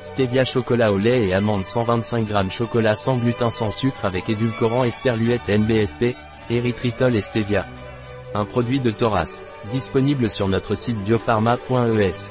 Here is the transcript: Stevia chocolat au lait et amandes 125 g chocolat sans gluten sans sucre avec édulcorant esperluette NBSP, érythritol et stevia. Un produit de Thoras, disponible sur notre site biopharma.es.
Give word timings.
Stevia 0.00 0.44
chocolat 0.44 0.92
au 0.92 0.98
lait 0.98 1.28
et 1.28 1.34
amandes 1.34 1.64
125 1.64 2.28
g 2.28 2.34
chocolat 2.50 2.94
sans 2.94 3.16
gluten 3.16 3.50
sans 3.50 3.70
sucre 3.70 4.04
avec 4.04 4.28
édulcorant 4.28 4.84
esperluette 4.84 5.48
NBSP, 5.48 6.14
érythritol 6.50 7.14
et 7.16 7.20
stevia. 7.20 7.64
Un 8.34 8.44
produit 8.44 8.80
de 8.80 8.90
Thoras, 8.90 9.42
disponible 9.72 10.28
sur 10.28 10.48
notre 10.48 10.74
site 10.74 10.98
biopharma.es. 10.98 12.30